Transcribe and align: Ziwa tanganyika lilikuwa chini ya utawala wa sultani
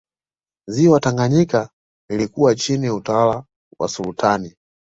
Ziwa 0.69 0.99
tanganyika 0.99 1.69
lilikuwa 2.09 2.55
chini 2.55 2.85
ya 2.85 2.93
utawala 2.93 3.45
wa 3.79 3.87
sultani 3.87 4.55